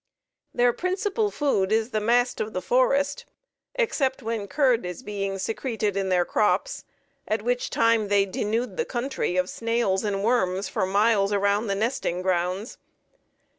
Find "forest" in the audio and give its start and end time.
2.63-3.25